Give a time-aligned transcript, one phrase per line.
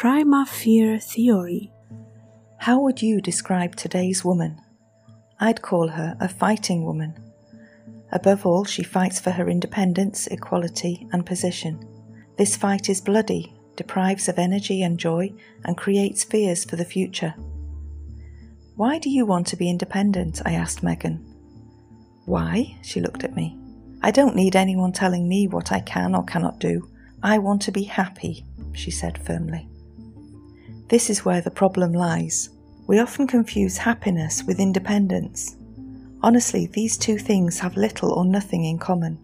[0.00, 1.70] Prima Fear Theory.
[2.56, 4.58] How would you describe today's woman?
[5.38, 7.22] I'd call her a fighting woman.
[8.10, 11.86] Above all, she fights for her independence, equality, and position.
[12.38, 15.34] This fight is bloody, deprives of energy and joy,
[15.66, 17.34] and creates fears for the future.
[18.76, 20.40] Why do you want to be independent?
[20.46, 21.18] I asked Megan.
[22.24, 22.78] Why?
[22.80, 23.58] She looked at me.
[24.00, 26.88] I don't need anyone telling me what I can or cannot do.
[27.22, 29.68] I want to be happy, she said firmly.
[30.90, 32.50] This is where the problem lies.
[32.88, 35.56] We often confuse happiness with independence.
[36.20, 39.16] Honestly, these two things have little or nothing in common.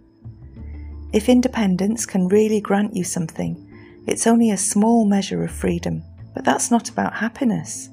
[1.12, 3.68] If independence can really grant you something,
[4.06, 7.90] it's only a small measure of freedom, but that's not about happiness.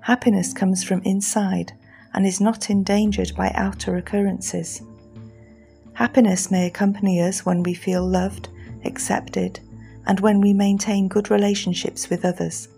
[0.00, 1.72] Happiness comes from inside
[2.12, 4.82] and is not endangered by outer occurrences.
[5.94, 8.50] Happiness may accompany us when we feel loved,
[8.84, 9.60] accepted,
[10.06, 12.68] and when we maintain good relationships with others.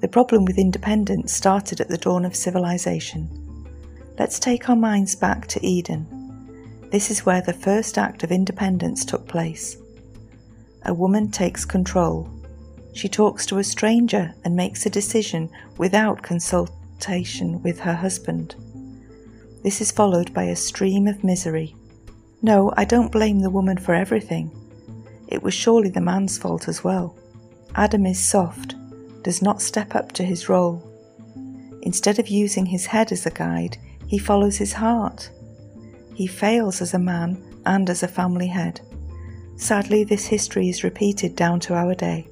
[0.00, 3.30] The problem with independence started at the dawn of civilization.
[4.18, 6.06] Let's take our minds back to Eden.
[6.90, 9.76] This is where the first act of independence took place.
[10.84, 12.30] A woman takes control.
[12.92, 18.54] She talks to a stranger and makes a decision without consultation with her husband.
[19.62, 21.74] This is followed by a stream of misery.
[22.42, 24.50] No, I don't blame the woman for everything.
[25.28, 27.16] It was surely the man's fault as well.
[27.74, 28.74] Adam is soft,
[29.26, 30.80] does not step up to his role.
[31.82, 35.30] Instead of using his head as a guide, he follows his heart.
[36.14, 38.80] He fails as a man and as a family head.
[39.56, 42.28] Sadly, this history is repeated down to our day.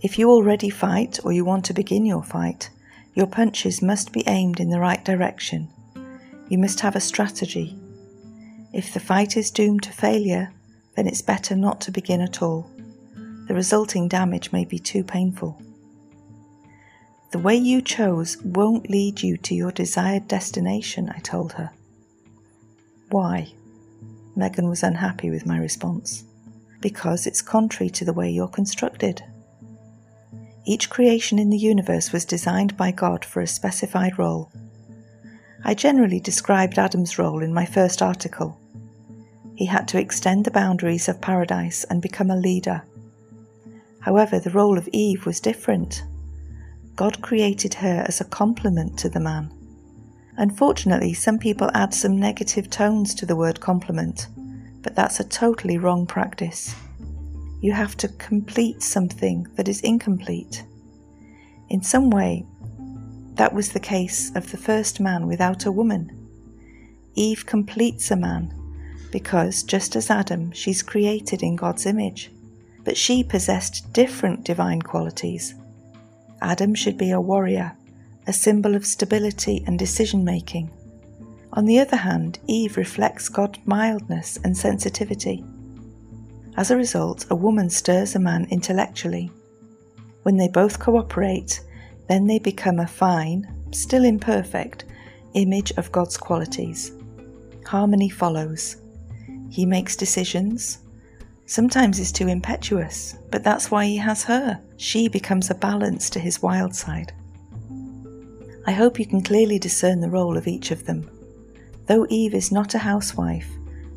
[0.00, 2.70] If you already fight or you want to begin your fight,
[3.12, 5.68] your punches must be aimed in the right direction.
[6.48, 7.78] You must have a strategy.
[8.72, 10.50] If the fight is doomed to failure,
[10.96, 12.70] then it's better not to begin at all.
[13.48, 15.60] The resulting damage may be too painful.
[17.30, 21.70] The way you chose won't lead you to your desired destination, I told her.
[23.08, 23.52] Why?
[24.36, 26.24] Megan was unhappy with my response.
[26.80, 29.24] Because it's contrary to the way you're constructed.
[30.66, 34.52] Each creation in the universe was designed by God for a specified role.
[35.64, 38.60] I generally described Adam's role in my first article.
[39.54, 42.82] He had to extend the boundaries of paradise and become a leader.
[44.08, 46.02] However, the role of Eve was different.
[46.96, 49.52] God created her as a complement to the man.
[50.38, 54.28] Unfortunately, some people add some negative tones to the word complement,
[54.80, 56.74] but that's a totally wrong practice.
[57.60, 60.64] You have to complete something that is incomplete.
[61.68, 62.46] In some way,
[63.34, 66.10] that was the case of the first man without a woman.
[67.14, 68.54] Eve completes a man
[69.12, 72.30] because, just as Adam, she's created in God's image,
[72.88, 75.54] but she possessed different divine qualities.
[76.40, 77.76] Adam should be a warrior,
[78.26, 80.70] a symbol of stability and decision making.
[81.52, 85.44] On the other hand, Eve reflects God's mildness and sensitivity.
[86.56, 89.30] As a result, a woman stirs a man intellectually.
[90.22, 91.60] When they both cooperate,
[92.08, 94.86] then they become a fine, still imperfect,
[95.34, 96.92] image of God's qualities.
[97.66, 98.76] Harmony follows.
[99.50, 100.78] He makes decisions.
[101.48, 104.60] Sometimes he's too impetuous, but that's why he has her.
[104.76, 107.14] She becomes a balance to his wild side.
[108.66, 111.08] I hope you can clearly discern the role of each of them.
[111.86, 113.50] Though Eve is not a housewife,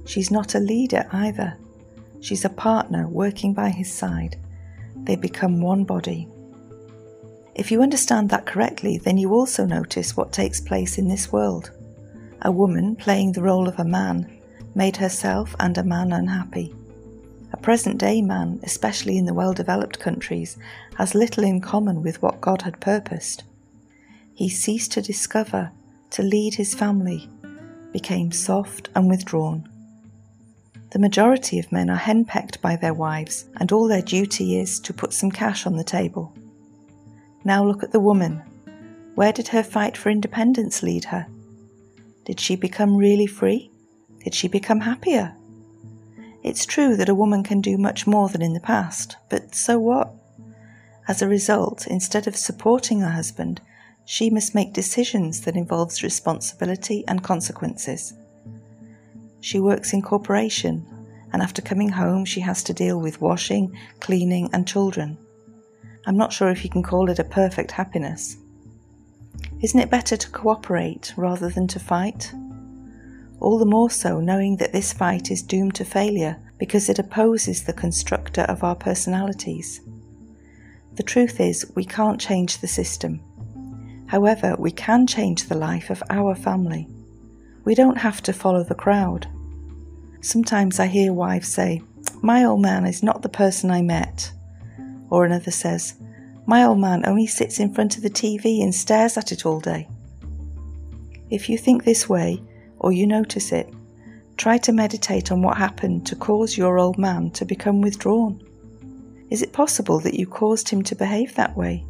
[0.06, 1.58] she's not a leader either.
[2.22, 4.38] She's a partner working by his side.
[5.04, 6.30] They become one body.
[7.54, 11.72] If you understand that correctly, then you also notice what takes place in this world.
[12.44, 14.40] A woman playing the role of a man
[14.74, 16.74] made herself and a man unhappy.
[17.62, 20.58] Present day man, especially in the well developed countries,
[20.96, 23.44] has little in common with what God had purposed.
[24.34, 25.72] He ceased to discover,
[26.12, 27.30] to lead his family,
[27.92, 29.70] became soft and withdrawn.
[30.90, 34.94] The majority of men are henpecked by their wives, and all their duty is to
[34.94, 36.34] put some cash on the table.
[37.46, 38.42] Now look at the woman.
[39.14, 41.28] Where did her fight for independence lead her?
[42.26, 43.72] Did she become really free?
[44.24, 45.36] Did she become happier?
[46.44, 49.78] It's true that a woman can do much more than in the past, but so
[49.78, 50.14] what?
[51.08, 53.62] As a result, instead of supporting her husband,
[54.06, 58.14] she must make decisions that involves responsibility and consequences.
[59.40, 60.86] She works in corporation,
[61.32, 65.18] and after coming home, she has to deal with washing, cleaning, and children.
[66.06, 68.38] I'm not sure if you can call it a perfect happiness.
[69.62, 72.34] Isn't it better to cooperate rather than to fight?
[73.42, 77.64] All the more so knowing that this fight is doomed to failure because it opposes
[77.64, 79.82] the constructor of our personalities.
[80.94, 83.20] The truth is, we can't change the system.
[84.06, 86.88] However, we can change the life of our family.
[87.64, 89.28] We don't have to follow the crowd.
[90.22, 91.82] Sometimes I hear wives say,
[92.22, 94.32] My old man is not the person I met.
[95.10, 95.96] Or another says,
[96.46, 99.60] My old man only sits in front of the TV and stares at it all
[99.60, 99.88] day.
[101.32, 102.44] If you think this way,
[102.82, 103.74] or you notice it,
[104.42, 108.42] Try to meditate on what happened to cause your old man to become withdrawn.
[109.30, 111.86] Is it possible that you caused him to behave that way?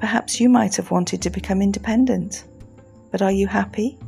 [0.00, 2.44] Perhaps you might have wanted to become independent.
[3.10, 3.98] But are you happy?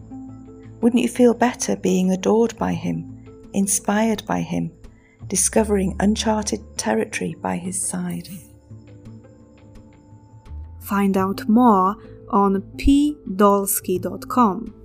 [0.81, 4.73] Wouldn't you feel better being adored by him, inspired by him,
[5.26, 8.31] discovering uncharted territory by his side?
[10.81, 11.94] Find out more
[12.31, 14.78] on pdolsky.com.